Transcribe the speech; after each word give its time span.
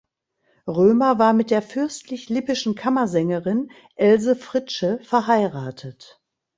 Römer 0.67 1.19
war 1.19 1.31
mit 1.33 1.51
der 1.51 1.61
"Fürstlich 1.61 2.27
Lippischen 2.27 2.73
Kammersängerin" 2.73 3.69
Else 3.93 4.35
Fritzsche 4.35 4.99
verheiratet. 5.03 6.19